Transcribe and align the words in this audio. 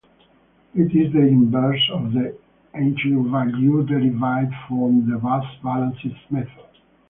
It 0.73 0.95
is 0.95 1.13
the 1.13 1.19
inverse 1.19 1.87
of 1.93 2.13
the 2.13 2.35
eigenvalue 2.73 3.85
derived 3.87 4.51
form 4.67 5.07
the 5.07 5.19
mass 5.19 5.45
balance 5.63 5.99
method. 6.31 6.57